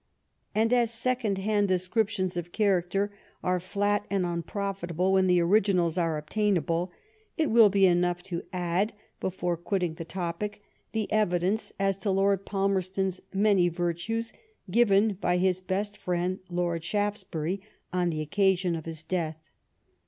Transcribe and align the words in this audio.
And 0.55 0.73
as 0.73 0.89
second 0.89 1.37
hand 1.37 1.67
descriptions 1.67 2.35
of 2.35 2.51
character 2.51 3.11
are 3.43 3.59
flat 3.59 4.07
and 4.09 4.25
unprofitable 4.25 5.13
when 5.13 5.27
the 5.27 5.39
originals 5.41 5.95
are 5.95 6.17
obtainable, 6.17 6.91
it 7.37 7.51
will 7.51 7.69
be 7.69 7.85
enough 7.85 8.23
to 8.23 8.41
add^ 8.51 8.93
before 9.19 9.55
quitting 9.55 9.93
the 9.93 10.03
topic, 10.03 10.63
the 10.91 11.07
evidence 11.11 11.71
as 11.79 11.97
to 11.99 12.09
Lord 12.09 12.47
Palmerston's 12.47 13.21
many 13.31 13.69
virtues 13.69 14.33
given 14.71 15.13
by 15.21 15.37
his 15.37 15.61
best 15.61 15.95
friend 15.95 16.39
Lord 16.49 16.83
Shaftesbury, 16.83 17.61
on 17.93 18.09
the 18.09 18.21
occasion 18.21 18.75
of 18.75 18.85
his 18.85 19.03
death. 19.03 19.51